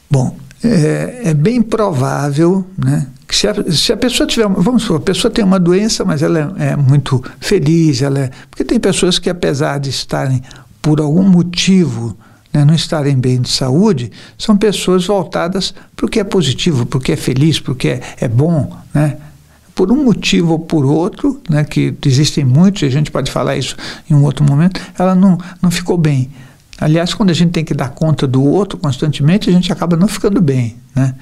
bom, 0.10 0.38
é, 0.64 1.22
é 1.26 1.34
bem 1.34 1.62
provável 1.62 2.66
né, 2.78 3.08
que 3.30 3.36
se 3.36 3.48
a, 3.48 3.54
se 3.72 3.94
a, 3.94 3.98
pessoa 3.98 4.26
tiver, 4.26 4.48
vamos 4.50 4.82
supor, 4.82 4.98
a 4.98 5.02
pessoa 5.02 5.30
tem 5.30 5.46
uma 5.46 5.60
doença, 5.60 6.04
mas 6.04 6.24
ela 6.24 6.56
é, 6.58 6.70
é, 6.70 6.76
muito 6.76 7.24
feliz, 7.40 8.02
ela 8.02 8.22
é, 8.22 8.32
porque 8.50 8.64
tem 8.64 8.80
pessoas 8.80 9.20
que 9.20 9.30
apesar 9.30 9.80
de 9.80 9.92
estarem 9.92 10.42
por 10.82 11.00
algum 11.00 11.22
motivo 11.22 12.18
né, 12.52 12.66
não 12.66 12.74
estarem 12.74 13.16
bem 13.16 13.40
de 13.40 13.50
saúde, 13.50 14.12
são 14.36 14.58
pessoas 14.58 15.06
voltadas 15.06 15.76
para 15.96 16.08
o 16.08 16.10
que 16.10 16.20
é 16.20 16.24
positivo, 16.24 16.88
para 16.88 16.98
o 16.98 17.02
que 17.02 17.12
é 17.12 17.16
feliz, 17.16 17.60
para 17.60 17.72
o 17.72 17.76
que 17.76 17.90
é, 17.90 18.02
é 18.20 18.28
bom, 18.28 18.76
né? 18.92 19.18
por 19.76 19.92
um 19.92 20.04
motivo 20.04 20.54
ou 20.54 20.60
por 20.60 20.84
outro, 20.84 21.40
né, 21.48 21.64
que 21.64 21.96
existem 22.06 22.44
muitos, 22.44 22.82
e 22.82 22.86
a 22.86 22.90
gente 22.90 23.12
pode 23.12 23.32
falar 23.32 23.56
isso 23.58 23.78
em 24.10 24.16
um 24.16 24.24
outro 24.24 24.44
momento, 24.44 24.82
ela 24.98 25.14
não, 25.14 25.38
não 25.62 25.70
ficou 25.70 26.00
bem. 26.00 26.32
Aliás, 26.82 27.14
quando 27.14 27.30
a 27.30 27.34
gente 27.34 27.52
tem 27.52 27.64
que 27.64 27.76
dar 27.76 27.90
conta 27.90 28.26
do 28.26 28.44
outro 28.44 28.78
constantemente, 28.78 29.50
a 29.50 29.54
gente 29.54 29.72
acaba 29.72 29.96
não 29.96 30.08
ficando 30.08 30.42
bem. 30.42 30.76
Né? 30.96 31.14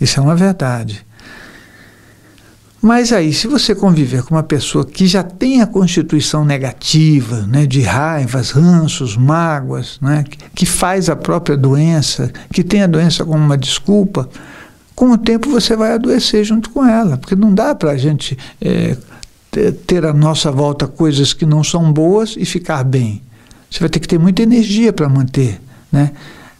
Isso 0.00 0.18
é 0.18 0.22
uma 0.22 0.34
verdade. 0.34 1.06
Mas 2.86 3.12
aí, 3.12 3.32
se 3.32 3.48
você 3.48 3.74
conviver 3.74 4.22
com 4.22 4.36
uma 4.36 4.44
pessoa 4.44 4.84
que 4.84 5.08
já 5.08 5.20
tem 5.20 5.60
a 5.60 5.66
constituição 5.66 6.44
negativa, 6.44 7.40
né, 7.40 7.66
de 7.66 7.80
raivas, 7.80 8.52
ranços, 8.52 9.16
mágoas, 9.16 9.98
né, 10.00 10.22
que 10.54 10.64
faz 10.64 11.10
a 11.10 11.16
própria 11.16 11.56
doença, 11.56 12.32
que 12.52 12.62
tem 12.62 12.84
a 12.84 12.86
doença 12.86 13.24
como 13.24 13.44
uma 13.44 13.58
desculpa, 13.58 14.28
com 14.94 15.10
o 15.10 15.18
tempo 15.18 15.50
você 15.50 15.74
vai 15.74 15.94
adoecer 15.94 16.44
junto 16.44 16.70
com 16.70 16.86
ela, 16.86 17.16
porque 17.16 17.34
não 17.34 17.52
dá 17.52 17.74
para 17.74 17.90
a 17.90 17.96
gente 17.96 18.38
é, 18.60 18.96
ter 19.84 20.06
à 20.06 20.12
nossa 20.12 20.52
volta 20.52 20.86
coisas 20.86 21.32
que 21.32 21.44
não 21.44 21.64
são 21.64 21.92
boas 21.92 22.36
e 22.38 22.44
ficar 22.44 22.84
bem. 22.84 23.20
Você 23.68 23.80
vai 23.80 23.88
ter 23.88 23.98
que 23.98 24.06
ter 24.06 24.20
muita 24.20 24.44
energia 24.44 24.92
para 24.92 25.08
manter, 25.08 25.60
né? 25.90 26.12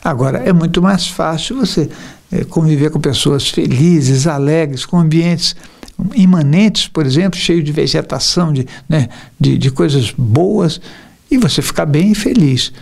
Agora, 0.03 0.39
é 0.39 0.53
muito 0.53 0.83
mais 0.83 1.07
fácil 1.07 1.59
você 1.59 1.89
é, 2.33 2.43
conviver 2.43 2.91
com 2.91 2.99
pessoas 2.99 3.49
felizes, 3.49 4.27
alegres, 4.27 4.85
com 4.85 4.99
ambientes 4.99 5.55
imanentes, 6.15 6.89
por 6.89 7.07
exemplo, 7.07 7.39
cheio 7.39 7.63
de 7.63 7.73
vegetação, 7.73 8.53
de, 8.53 8.67
né, 8.89 9.09
de, 9.39 9.57
de 9.57 9.71
coisas 9.71 10.13
boas, 10.17 10.81
e 11.31 11.39
você 11.39 11.63
ficar 11.63 11.87
bem 11.87 12.13
e 12.13 12.15
feliz. 12.15 12.73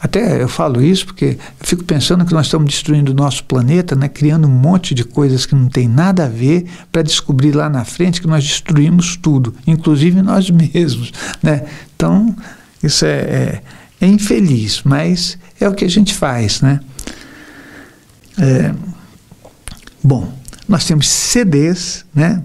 Até 0.00 0.40
eu 0.40 0.48
falo 0.48 0.80
isso 0.80 1.06
porque 1.06 1.36
eu 1.60 1.66
fico 1.66 1.82
pensando 1.82 2.24
que 2.24 2.32
nós 2.32 2.46
estamos 2.46 2.70
destruindo 2.70 3.10
o 3.10 3.14
nosso 3.14 3.42
planeta, 3.44 3.96
né, 3.96 4.08
criando 4.08 4.46
um 4.46 4.50
monte 4.50 4.94
de 4.94 5.04
coisas 5.04 5.44
que 5.44 5.56
não 5.56 5.68
tem 5.68 5.88
nada 5.88 6.26
a 6.26 6.28
ver, 6.28 6.66
para 6.92 7.02
descobrir 7.02 7.52
lá 7.52 7.68
na 7.68 7.84
frente 7.84 8.20
que 8.20 8.28
nós 8.28 8.44
destruímos 8.44 9.16
tudo, 9.16 9.54
inclusive 9.66 10.22
nós 10.22 10.48
mesmos. 10.50 11.12
Né? 11.42 11.64
Então, 11.96 12.34
isso 12.80 13.04
é, 13.04 13.08
é, 13.08 13.62
é 14.00 14.06
infeliz, 14.06 14.82
mas 14.84 15.36
é 15.60 15.68
o 15.68 15.74
que 15.74 15.84
a 15.84 15.90
gente 15.90 16.14
faz. 16.14 16.60
Né? 16.60 16.78
É, 18.38 18.72
bom, 20.02 20.32
nós 20.68 20.84
temos 20.84 21.08
CDs, 21.08 22.04
né? 22.14 22.42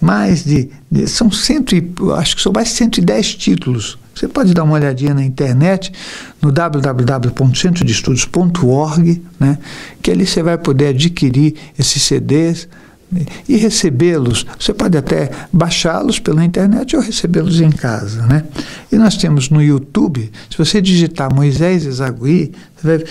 mais 0.00 0.44
de, 0.44 0.70
de 0.90 1.06
são 1.06 1.30
cento 1.30 1.74
e, 1.74 1.92
acho 2.16 2.36
que 2.36 2.42
são 2.42 2.52
mais 2.52 2.68
de 2.68 2.74
110 2.74 3.34
títulos. 3.34 3.98
Você 4.14 4.28
pode 4.28 4.54
dar 4.54 4.64
uma 4.64 4.74
olhadinha 4.74 5.12
na 5.12 5.24
internet, 5.24 5.92
no 6.40 6.50
www.centrodeestudos.org, 6.50 9.22
né? 9.38 9.58
que 10.00 10.10
ali 10.10 10.26
você 10.26 10.42
vai 10.42 10.56
poder 10.56 10.86
adquirir 10.88 11.54
esses 11.78 12.02
CDs 12.02 12.66
e 13.48 13.56
recebê-los. 13.56 14.44
Você 14.58 14.72
pode 14.72 14.96
até 14.96 15.30
baixá-los 15.52 16.18
pela 16.18 16.42
internet 16.44 16.96
ou 16.96 17.02
recebê-los 17.02 17.60
em 17.60 17.70
casa. 17.70 18.26
Né? 18.26 18.44
E 18.90 18.96
nós 18.96 19.16
temos 19.16 19.50
no 19.50 19.62
YouTube, 19.62 20.32
se 20.50 20.56
você 20.56 20.80
digitar 20.80 21.34
Moisés 21.34 21.84
Exagui, 21.84 22.52
você 22.76 22.98
vai 22.98 23.06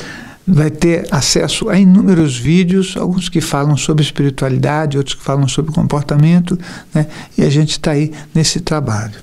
vai 0.48 0.70
ter 0.70 1.08
acesso 1.10 1.70
a 1.70 1.78
inúmeros 1.78 2.38
vídeos, 2.38 2.96
alguns 2.98 3.30
que 3.30 3.42
falam 3.42 3.75
sobre 3.75 4.04
espiritualidade, 4.04 4.98
outros 4.98 5.16
que 5.16 5.24
falam 5.24 5.48
sobre 5.48 5.72
comportamento, 5.72 6.58
né? 6.94 7.08
e 7.38 7.44
a 7.44 7.50
gente 7.50 7.72
está 7.72 7.92
aí 7.92 8.12
nesse 8.34 8.60
trabalho. 8.60 9.16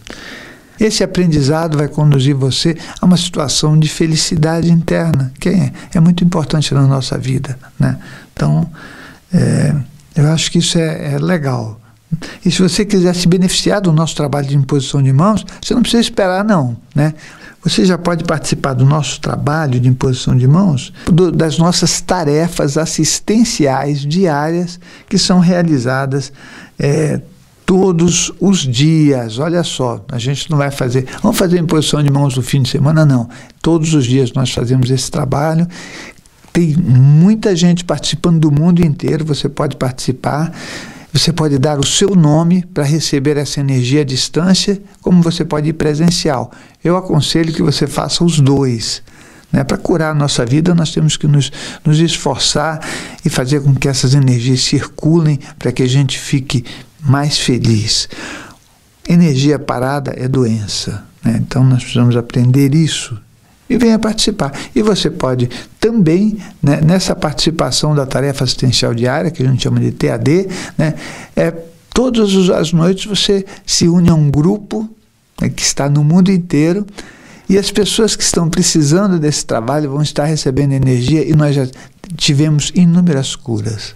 Esse 0.81 1.05
aprendizado 1.05 1.79
vai 1.79 1.87
conduzir 1.87 2.35
você 2.35 2.77
a 3.01 3.07
uma 3.07 3.17
situação 3.17 3.79
de 3.79 3.89
felicidade 3.89 4.71
interna, 4.71 5.33
que 5.39 5.49
é, 5.49 5.73
é 5.95 6.01
muito 6.01 6.25
importante 6.25 6.75
na 6.75 6.83
nossa 6.83 7.17
vida. 7.17 7.57
Né? 7.79 7.97
Então, 8.33 8.69
é, 9.33 9.75
eu 10.17 10.27
acho 10.33 10.51
que 10.51 10.59
isso 10.59 10.77
é, 10.79 11.15
é 11.15 11.19
legal. 11.19 11.81
E 12.45 12.51
se 12.51 12.61
você 12.61 12.85
quiser 12.85 13.15
se 13.15 13.27
beneficiar 13.27 13.81
do 13.81 13.93
nosso 13.93 14.15
trabalho 14.15 14.47
de 14.47 14.57
imposição 14.57 15.03
de 15.03 15.13
mãos, 15.13 15.45
você 15.61 15.75
não 15.75 15.83
precisa 15.83 16.01
esperar, 16.01 16.45
não. 16.45 16.77
Né? 16.95 17.15
Você 17.63 17.85
já 17.85 17.97
pode 17.97 18.25
participar 18.25 18.75
do 18.75 18.85
nosso 18.85 19.21
trabalho 19.21 19.79
de 19.79 19.89
imposição 19.89 20.37
de 20.37 20.49
mãos, 20.49 20.93
do, 21.07 21.31
das 21.31 21.59
nossas 21.59 22.01
tarefas 22.01 22.77
assistenciais 22.77 24.01
diárias 24.01 24.81
que 25.09 25.17
são 25.17 25.39
realizadas 25.39 26.33
é, 26.77 27.21
todos 27.65 28.33
os 28.41 28.59
dias. 28.59 29.39
Olha 29.39 29.63
só, 29.63 30.05
a 30.11 30.19
gente 30.19 30.51
não 30.51 30.59
vai 30.59 30.73
fazer, 30.73 31.07
vamos 31.23 31.39
fazer 31.39 31.61
imposição 31.61 32.03
de 32.03 32.11
mãos 32.11 32.37
no 32.37 32.43
fim 32.43 32.63
de 32.63 32.69
semana, 32.69 33.07
não. 33.07 33.29
Todos 33.63 33.95
os 33.95 34.07
dias 34.07 34.33
nós 34.33 34.51
fazemos 34.51 34.91
esse 34.91 35.09
trabalho. 35.09 35.67
Tem 36.53 36.77
muita 36.77 37.55
gente 37.55 37.85
participando 37.85 38.41
do 38.41 38.51
mundo 38.51 38.85
inteiro, 38.85 39.25
você 39.25 39.49
pode 39.49 39.77
participar. 39.77 40.53
Você 41.13 41.33
pode 41.33 41.59
dar 41.59 41.79
o 41.79 41.87
seu 41.87 42.17
nome 42.17 42.65
para 42.73 42.85
receber 42.85 43.37
essa 43.37 43.61
energia 43.61 44.01
à 44.01 44.05
distância, 44.05 44.81
como 45.03 45.23
você 45.23 45.45
pode 45.45 45.69
ir 45.69 45.75
presencial. 45.75 46.51
Eu 46.83 46.97
aconselho 46.97 47.53
que 47.53 47.63
você 47.63 47.87
faça 47.87 48.25
os 48.25 48.41
dois. 48.41 49.03
Né? 49.53 49.63
Para 49.63 49.77
curar 49.77 50.13
a 50.13 50.15
nossa 50.15 50.47
vida, 50.47 50.75
nós 50.75 50.91
temos 50.91 51.19
que 51.19 51.29
nos, 51.29 51.53
nos 51.85 51.99
esforçar 51.99 52.81
e 53.23 53.29
fazer 53.29 53.61
com 53.61 53.75
que 53.75 53.89
essas 53.89 54.15
energias 54.15 54.63
circulem 54.63 55.39
para 55.59 55.71
que 55.71 55.83
a 55.83 55.89
gente 55.89 56.19
fique 56.19 56.65
mais 57.01 57.39
feliz. 57.39 58.09
Energia 59.07 59.59
parada 59.59 60.15
é 60.17 60.27
doença. 60.27 61.05
Né? 61.23 61.39
Então 61.43 61.63
nós 61.63 61.83
precisamos 61.83 62.17
aprender 62.17 62.75
isso 62.75 63.21
e 63.73 63.79
venha 63.79 63.99
participar. 63.99 64.53
E 64.75 64.83
você 64.83 65.11
pode 65.11 65.49
também, 65.81 66.37
né, 66.63 66.81
nessa 66.83 67.17
participação 67.17 67.95
da 67.95 68.05
tarefa 68.05 68.45
assistencial 68.45 68.95
diária, 68.95 69.31
que 69.31 69.43
a 69.43 69.47
gente 69.47 69.63
chama 69.63 69.81
de 69.81 69.91
TAD, 69.93 70.47
né, 70.77 70.95
é, 71.35 71.51
todas 71.93 72.51
as 72.51 72.73
noites 72.73 73.07
você 73.07 73.47
se 73.65 73.89
une 73.89 74.11
a 74.11 74.15
um 74.15 74.31
grupo 74.31 74.89
né, 75.41 75.49
que 75.49 75.63
está 75.63 75.89
no 75.89 76.05
mundo 76.05 76.31
inteiro 76.31 76.87
e 77.49 77.57
as 77.57 77.71
pessoas 77.71 78.15
que 78.15 78.23
estão 78.23 78.49
precisando 78.51 79.19
desse 79.19 79.45
trabalho 79.47 79.91
vão 79.91 80.03
estar 80.03 80.25
recebendo 80.25 80.73
energia 80.73 81.27
e 81.27 81.35
nós 81.35 81.55
já 81.55 81.67
tivemos 82.17 82.71
inúmeras 82.75 83.35
curas. 83.35 83.95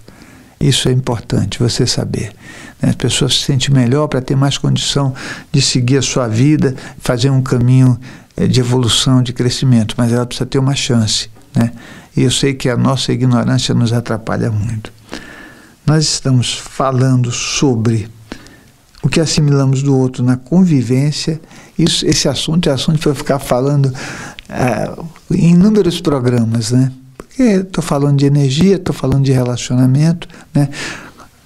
Isso 0.58 0.88
é 0.88 0.92
importante 0.92 1.58
você 1.58 1.86
saber. 1.86 2.32
Né? 2.80 2.88
As 2.88 2.94
pessoas 2.94 3.34
se 3.34 3.44
sentem 3.44 3.74
melhor 3.74 4.08
para 4.08 4.22
ter 4.22 4.34
mais 4.34 4.56
condição 4.56 5.14
de 5.52 5.60
seguir 5.60 5.98
a 5.98 6.02
sua 6.02 6.28
vida, 6.28 6.74
fazer 6.98 7.28
um 7.28 7.42
caminho 7.42 7.98
de 8.36 8.60
evolução, 8.60 9.22
de 9.22 9.32
crescimento, 9.32 9.94
mas 9.96 10.12
ela 10.12 10.26
precisa 10.26 10.46
ter 10.46 10.58
uma 10.58 10.74
chance. 10.74 11.30
Né? 11.54 11.72
E 12.16 12.22
eu 12.22 12.30
sei 12.30 12.54
que 12.54 12.68
a 12.68 12.76
nossa 12.76 13.12
ignorância 13.12 13.74
nos 13.74 13.92
atrapalha 13.92 14.50
muito. 14.50 14.92
Nós 15.86 16.04
estamos 16.04 16.58
falando 16.58 17.30
sobre 17.30 18.08
o 19.02 19.08
que 19.08 19.20
assimilamos 19.20 19.82
do 19.82 19.96
outro 19.96 20.24
na 20.24 20.36
convivência. 20.36 21.40
Isso, 21.78 22.04
esse 22.04 22.28
assunto 22.28 22.68
é 22.68 22.72
assunto 22.72 22.98
para 22.98 23.14
ficar 23.14 23.38
falando 23.38 23.86
uh, 23.86 25.06
em 25.30 25.52
inúmeros 25.52 26.00
programas, 26.00 26.72
né? 26.72 26.90
Porque 27.16 27.42
estou 27.42 27.84
falando 27.84 28.18
de 28.18 28.26
energia, 28.26 28.76
estou 28.76 28.94
falando 28.94 29.24
de 29.24 29.32
relacionamento, 29.32 30.26
né? 30.52 30.68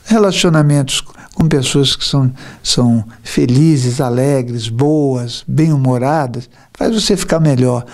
Relacionamentos 0.06 1.02
com 1.40 1.48
pessoas 1.48 1.96
que 1.96 2.04
são, 2.04 2.30
são 2.62 3.02
felizes, 3.22 3.98
alegres, 3.98 4.68
boas, 4.68 5.42
bem-humoradas, 5.48 6.50
faz 6.74 6.92
você 6.94 7.16
ficar 7.16 7.40
melhor. 7.40 7.86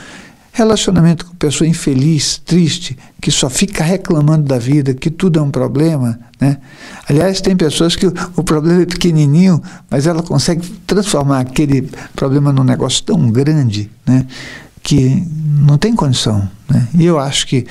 Relacionamento 0.52 1.24
com 1.24 1.36
pessoa 1.36 1.68
infeliz, 1.68 2.38
triste, 2.44 2.98
que 3.20 3.30
só 3.30 3.48
fica 3.48 3.84
reclamando 3.84 4.48
da 4.48 4.58
vida, 4.58 4.94
que 4.94 5.10
tudo 5.10 5.38
é 5.38 5.42
um 5.42 5.50
problema. 5.50 6.18
Né? 6.40 6.58
Aliás, 7.08 7.40
tem 7.40 7.54
pessoas 7.54 7.94
que 7.94 8.06
o, 8.06 8.42
problema 8.42 8.82
é 8.82 8.86
pequenininho, 8.86 9.62
mas 9.88 10.08
ela 10.08 10.24
consegue 10.24 10.66
transformar 10.84 11.38
aquele 11.38 11.88
problema 12.16 12.52
num 12.52 12.64
negócio 12.64 13.04
tão 13.04 13.30
grande 13.30 13.88
né? 14.04 14.26
que 14.82 15.24
não 15.60 15.78
tem 15.78 15.94
condição. 15.94 16.50
Né? 16.68 16.88
E 16.98 17.04
eu 17.06 17.20
acho 17.20 17.46
que. 17.46 17.64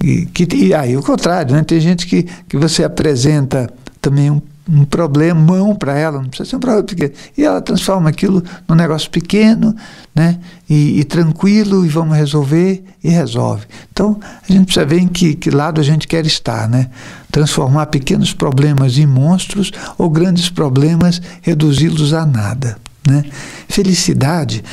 E, 0.00 0.26
que 0.26 0.46
e 0.54 0.72
aí, 0.72 0.96
o 0.96 1.02
contrário, 1.02 1.52
né? 1.52 1.64
tem 1.64 1.80
gente 1.80 2.06
que, 2.06 2.24
que 2.48 2.56
você 2.56 2.84
apresenta 2.84 3.68
também 4.00 4.30
um 4.30 4.40
um 4.68 4.84
problemão 4.84 5.74
para 5.76 5.96
ela, 5.96 6.20
não 6.20 6.28
precisa 6.28 6.50
ser 6.50 6.56
um 6.56 6.60
problema 6.60 6.84
pequeno. 6.84 7.12
E 7.38 7.44
ela 7.44 7.60
transforma 7.60 8.08
aquilo 8.08 8.42
num 8.68 8.74
negócio 8.74 9.08
pequeno, 9.10 9.74
né? 10.14 10.38
E, 10.68 11.00
e, 11.00 11.04
tranquilo, 11.04 11.86
e 11.86 11.88
vamos 11.88 12.16
resolver, 12.16 12.82
e 13.02 13.08
resolve. 13.08 13.66
Então, 13.92 14.18
a 14.22 14.52
gente 14.52 14.64
precisa 14.64 14.84
ver 14.84 14.98
em 14.98 15.06
que, 15.06 15.34
que 15.34 15.50
lado 15.50 15.80
a 15.80 15.84
gente 15.84 16.08
quer 16.08 16.26
estar, 16.26 16.68
né? 16.68 16.90
Transformar 17.30 17.86
pequenos 17.86 18.32
problemas 18.32 18.98
em 18.98 19.06
monstros 19.06 19.70
ou 19.96 20.10
grandes 20.10 20.48
problemas, 20.48 21.22
reduzi-los 21.42 22.12
a 22.12 22.26
nada, 22.26 22.76
né? 23.06 23.24
Felicidade 23.68 24.64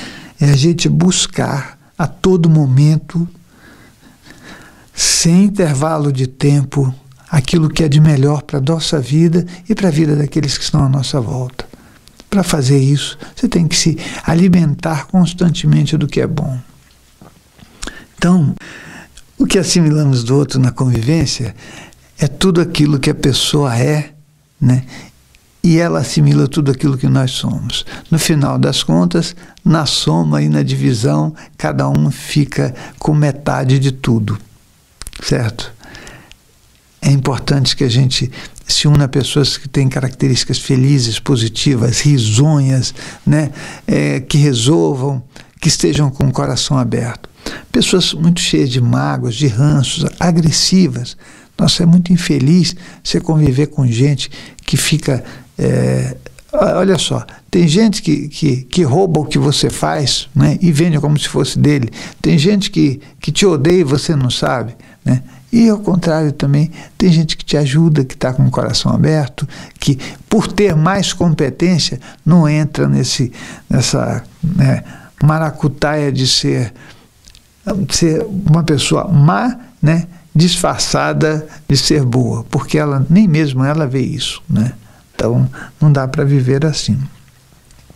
é 0.42 0.50
a 0.50 0.56
gente 0.56 0.90
buscar 0.90 1.78
a 1.98 2.08
todo 2.08 2.50
momento, 2.50 3.28
sem 4.94 5.46
intervalo 5.46 6.12
de 6.12 6.26
tempo, 6.26 6.94
aquilo 7.34 7.68
que 7.68 7.84
é 7.84 7.90
de 7.90 8.00
melhor 8.00 8.44
para 8.44 8.60
a 8.60 8.62
nossa 8.62 9.00
vida 9.00 9.44
e 9.68 9.74
para 9.74 9.88
a 9.88 9.92
vida 9.92 10.16
daqueles 10.16 10.56
que 10.56 10.64
estão 10.64 10.86
à 10.86 10.88
nossa 10.88 11.20
volta. 11.20 11.66
Para 12.30 12.44
fazer 12.44 12.78
isso, 12.78 13.18
você 13.36 13.48
tem 13.48 13.68
que 13.68 13.76
se 13.76 13.98
alimentar 14.24 15.08
constantemente 15.08 15.98
do 15.98 16.06
que 16.06 16.22
é 16.22 16.28
bom. 16.28 16.60
Então, 18.16 18.54
o 19.36 19.48
que 19.48 19.58
assimilamos 19.58 20.24
do 20.24 20.38
outro 20.38 20.60
na 20.60 20.70
convivência 20.70 21.56
é 22.20 22.28
tudo 22.28 22.62
aquilo 22.62 23.00
que 23.00 23.10
a 23.10 23.16
pessoa 23.16 23.76
é, 23.76 24.12
né? 24.62 24.86
E 25.64 25.80
ela 25.80 26.02
assimila 26.02 26.48
tudo 26.48 26.70
aquilo 26.70 27.00
que 27.00 27.08
nós 27.08 27.32
somos. 27.32 27.84
No 28.12 28.20
final 28.20 28.60
das 28.60 28.84
contas, 28.84 29.36
na 29.66 29.88
soma 29.88 30.44
e 30.44 30.50
na 30.50 30.62
divisão, 30.62 31.34
cada 31.58 31.90
um 31.90 32.12
fica 32.12 32.76
com 33.00 33.12
metade 33.12 33.80
de 33.80 33.92
tudo, 33.92 34.38
certo? 35.20 35.73
É 37.04 37.12
importante 37.12 37.76
que 37.76 37.84
a 37.84 37.90
gente 37.90 38.32
se 38.66 38.88
una 38.88 39.06
a 39.06 39.08
pessoas 39.10 39.58
que 39.58 39.68
têm 39.68 39.90
características 39.90 40.58
felizes, 40.58 41.20
positivas, 41.20 42.00
risonhas, 42.00 42.96
né? 43.26 43.52
É, 43.86 44.22
que 44.22 44.38
resolvam, 44.38 45.22
que 45.62 45.68
estejam 45.68 46.10
com 46.10 46.26
o 46.26 46.32
coração 46.32 46.78
aberto. 46.78 47.30
Pessoas 47.72 48.14
muito 48.14 48.40
cheias 48.40 48.70
de 48.70 48.80
mágoas, 48.80 49.36
de 49.36 49.48
ranços, 49.48 50.06
agressivas. 50.18 51.18
Nossa, 51.60 51.84
é 51.84 51.86
muito 51.86 52.14
infeliz 52.14 52.74
você 53.04 53.20
conviver 53.20 53.68
com 53.68 53.86
gente 53.86 54.32
que 54.66 54.78
fica. 54.78 55.24
É, 55.58 56.16
olha 56.54 56.98
só, 56.98 57.26
tem 57.52 57.68
gente 57.68 58.02
que, 58.02 58.30
que, 58.30 58.58
que 58.64 58.84
rouba 58.84 59.20
o 59.20 59.26
que 59.26 59.38
você 59.38 59.70
faz 59.70 60.30
né, 60.34 60.58
e 60.62 60.72
vende 60.72 60.98
como 61.02 61.20
se 61.20 61.28
fosse 61.28 61.60
dele. 61.60 61.90
Tem 62.22 62.38
gente 62.38 62.72
que, 62.72 63.02
que 63.20 63.32
te 63.32 63.46
odeia 63.46 63.82
e 63.82 63.84
você 63.84 64.16
não 64.16 64.30
sabe. 64.30 64.74
Né? 65.04 65.22
E 65.54 65.70
ao 65.70 65.78
contrário 65.78 66.32
também, 66.32 66.72
tem 66.98 67.12
gente 67.12 67.38
que 67.38 67.46
te 67.46 67.56
ajuda, 67.56 68.04
que 68.04 68.16
está 68.16 68.34
com 68.34 68.44
o 68.44 68.50
coração 68.50 68.92
aberto, 68.92 69.48
que 69.80 70.00
por 70.28 70.48
ter 70.48 70.76
mais 70.76 71.14
competência 71.14 72.02
não 72.26 72.50
entra 72.50 72.88
nesse, 72.88 73.32
nessa 73.70 74.24
né, 74.44 74.84
maracutaia 75.22 76.12
de 76.12 76.26
ser, 76.26 76.74
de 77.86 77.96
ser 77.96 78.26
uma 78.26 78.64
pessoa 78.64 79.08
má, 79.08 79.56
né, 79.80 80.08
disfarçada 80.36 81.48
de 81.70 81.78
ser 81.78 82.04
boa, 82.04 82.44
porque 82.50 82.80
ela 82.80 83.06
nem 83.08 83.28
mesmo 83.28 83.64
ela 83.64 83.86
vê 83.86 84.02
isso. 84.02 84.42
Né? 84.50 84.74
Então 85.14 85.48
não 85.80 85.92
dá 85.92 86.08
para 86.08 86.26
viver 86.26 86.66
assim. 86.66 86.98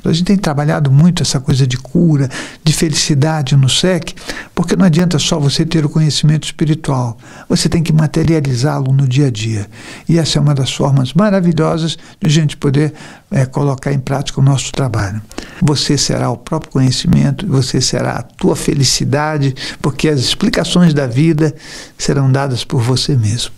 A 0.06 0.14
gente 0.14 0.26
tem 0.26 0.38
trabalhado 0.38 0.92
muito 0.92 1.22
essa 1.22 1.40
coisa 1.40 1.68
de 1.68 1.78
cura, 1.78 2.30
de 2.64 2.72
felicidade 2.72 3.56
no 3.56 3.68
SEC, 3.68 4.16
porque 4.56 4.76
não 4.76 4.86
adianta 4.86 5.20
só 5.20 5.40
você 5.40 5.66
ter 5.66 5.86
o 5.86 5.90
conhecimento 5.90 6.46
espiritual, 6.46 7.18
você 7.50 7.68
tem 7.68 7.84
que 7.84 7.92
materializá-lo 7.92 8.94
no 8.94 9.08
dia 9.08 9.28
a 9.28 9.32
dia. 9.32 9.68
E 10.08 10.18
essa 10.18 10.38
é 10.38 10.42
uma 10.42 10.56
das 10.56 10.72
formas 10.72 11.14
maravilhosas 11.14 11.98
de 12.22 12.28
a 12.28 12.30
gente 12.30 12.56
poder 12.56 12.94
é, 13.30 13.46
colocar 13.46 13.92
em 13.92 14.00
prática 14.00 14.40
o 14.40 14.44
nosso 14.44 14.72
trabalho. 14.72 15.22
Você 15.62 15.98
será 15.98 16.30
o 16.30 16.38
próprio 16.38 16.72
conhecimento, 16.72 17.46
você 17.46 17.82
será 17.82 18.14
a 18.14 18.24
tua 18.24 18.56
felicidade, 18.56 19.54
porque 19.82 20.08
as 20.08 20.20
explicações 20.20 20.94
da 20.94 21.08
vida 21.08 21.54
serão 21.98 22.32
dadas 22.32 22.64
por 22.64 22.82
você 22.82 23.16
mesmo. 23.16 23.52